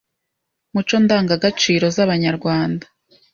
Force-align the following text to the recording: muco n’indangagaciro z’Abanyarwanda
muco 0.73 0.93
n’indangagaciro 0.97 1.85
z’Abanyarwanda 1.95 2.85